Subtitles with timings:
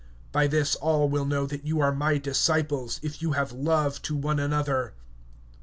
[0.33, 4.01] (35)By this shall all know that ye are my disciples, if ye have love one
[4.01, 4.93] toward another.